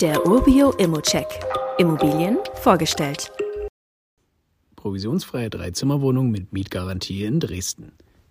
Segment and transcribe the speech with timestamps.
[0.00, 1.26] Der Urbio Immocheck.
[1.76, 3.32] Immobilien vorgestellt.
[4.76, 7.90] Provisionsfreie Dreizimmerwohnung mit Mietgarantie in Dresden.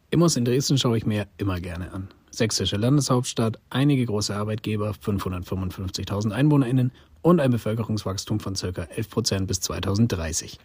[0.10, 2.08] Immos in Dresden schaue ich mir immer gerne an.
[2.32, 8.68] Sächsische Landeshauptstadt, einige große Arbeitgeber, 555.000 EinwohnerInnen und ein Bevölkerungswachstum von ca.
[8.68, 10.60] 11% bis 2030.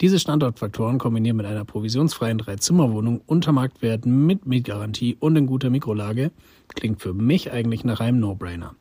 [0.00, 6.32] Diese Standortfaktoren kombiniert mit einer provisionsfreien Dreizimmerwohnung unter Marktwerten mit Mietgarantie und in guter Mikrolage
[6.74, 8.74] klingt für mich eigentlich nach einem No-Brainer.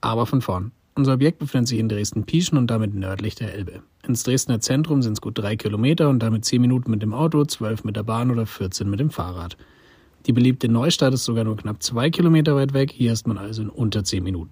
[0.00, 0.72] Aber von vorn.
[0.98, 3.84] Unser Objekt befindet sich in Dresden-Pieschen und damit nördlich der Elbe.
[4.08, 7.44] Ins Dresdner Zentrum sind es gut drei Kilometer und damit zehn Minuten mit dem Auto,
[7.44, 9.56] zwölf mit der Bahn oder 14 mit dem Fahrrad.
[10.26, 13.62] Die beliebte Neustadt ist sogar nur knapp zwei Kilometer weit weg, hier ist man also
[13.62, 14.50] in unter zehn Minuten.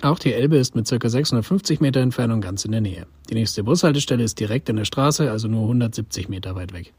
[0.00, 1.06] Auch die Elbe ist mit ca.
[1.06, 3.06] 650 Meter Entfernung ganz in der Nähe.
[3.28, 6.94] Die nächste Bushaltestelle ist direkt in der Straße, also nur 170 Meter weit weg.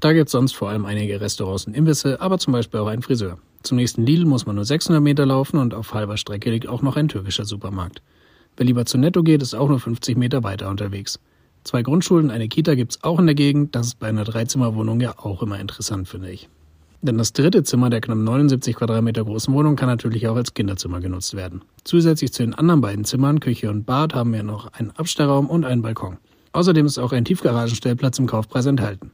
[0.00, 3.02] Da gibt es sonst vor allem einige Restaurants und Imbisse, aber zum Beispiel auch einen
[3.02, 3.38] Friseur.
[3.62, 6.82] Zum nächsten Lidl muss man nur 600 Meter laufen und auf halber Strecke liegt auch
[6.82, 8.02] noch ein türkischer Supermarkt.
[8.56, 11.18] Wer lieber zu Netto geht, ist auch nur 50 Meter weiter unterwegs.
[11.64, 13.74] Zwei Grundschulen, eine Kita gibt's auch in der Gegend.
[13.74, 16.48] Das ist bei einer Dreizimmerwohnung ja auch immer interessant, finde ich.
[17.00, 21.00] Denn das dritte Zimmer der knapp 79 Quadratmeter großen Wohnung kann natürlich auch als Kinderzimmer
[21.00, 21.62] genutzt werden.
[21.84, 25.64] Zusätzlich zu den anderen beiden Zimmern, Küche und Bad, haben wir noch einen Abstellraum und
[25.64, 26.18] einen Balkon.
[26.52, 29.10] Außerdem ist auch ein Tiefgaragenstellplatz im Kaufpreis enthalten.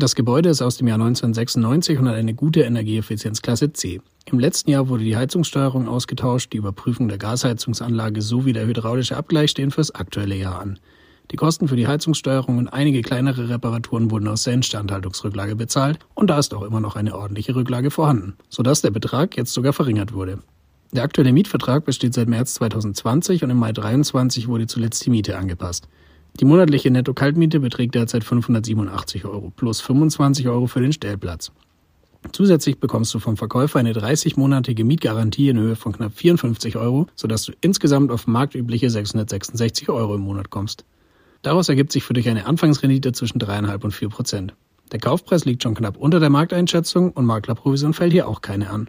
[0.00, 4.00] Das Gebäude ist aus dem Jahr 1996 und hat eine gute Energieeffizienzklasse C.
[4.26, 9.50] Im letzten Jahr wurde die Heizungssteuerung ausgetauscht, die Überprüfung der Gasheizungsanlage sowie der hydraulische Abgleich
[9.50, 10.78] stehen fürs aktuelle Jahr an.
[11.32, 16.30] Die Kosten für die Heizungssteuerung und einige kleinere Reparaturen wurden aus der Instandhaltungsrücklage bezahlt und
[16.30, 20.12] da ist auch immer noch eine ordentliche Rücklage vorhanden, sodass der Betrag jetzt sogar verringert
[20.12, 20.38] wurde.
[20.92, 25.36] Der aktuelle Mietvertrag besteht seit März 2020 und im Mai 2023 wurde zuletzt die Miete
[25.36, 25.88] angepasst.
[26.40, 31.50] Die monatliche Netto-Kaltmiete beträgt derzeit 587 Euro plus 25 Euro für den Stellplatz.
[32.32, 37.44] Zusätzlich bekommst du vom Verkäufer eine 30-monatige Mietgarantie in Höhe von knapp 54 Euro, sodass
[37.44, 40.84] du insgesamt auf marktübliche 666 Euro im Monat kommst.
[41.42, 44.54] Daraus ergibt sich für dich eine Anfangsrendite zwischen 3,5 und 4 Prozent.
[44.92, 48.88] Der Kaufpreis liegt schon knapp unter der Markteinschätzung und Maklerprovision fällt hier auch keine an.